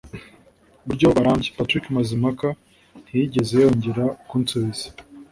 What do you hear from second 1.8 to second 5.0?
Mazimpaka ntiyigeze yongera kunsubiza.